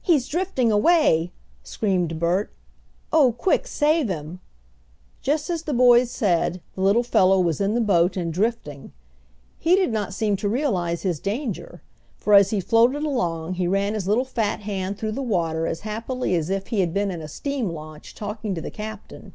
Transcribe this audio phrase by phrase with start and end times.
[0.00, 2.50] "He's drifting away!" screamed Bert.
[3.12, 4.40] "Oh, quick, save him!"
[5.20, 8.92] Just as the boys said, the little fellow was in the boat and drifting.
[9.58, 11.82] He did not seem to realize his danger,
[12.16, 15.80] for as he floated along he ran his little fat hand through the water as
[15.80, 19.34] happily as if he had been in a steam launch, talking to the captain.